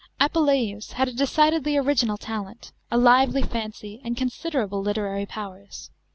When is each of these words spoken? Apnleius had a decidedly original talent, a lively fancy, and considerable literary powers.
Apnleius 0.19 0.93
had 0.93 1.07
a 1.07 1.13
decidedly 1.13 1.77
original 1.77 2.17
talent, 2.17 2.71
a 2.89 2.97
lively 2.97 3.43
fancy, 3.43 4.01
and 4.03 4.17
considerable 4.17 4.81
literary 4.81 5.27
powers. 5.27 5.91